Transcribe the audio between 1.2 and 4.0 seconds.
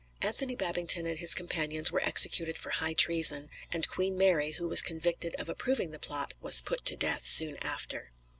companions were executed for high treason, and